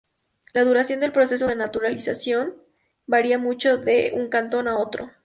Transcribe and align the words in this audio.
La 0.55 0.63
duración 0.63 0.99
del 0.99 1.11
proceso 1.11 1.45
de 1.45 1.55
naturalización 1.55 2.55
varía 3.05 3.37
mucho 3.37 3.77
de 3.77 4.11
un 4.15 4.29
cantón 4.29 4.67
a 4.67 4.79
otro. 4.79 5.11